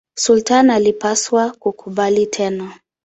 [0.17, 2.73] Sultani alipaswa kukubali tena.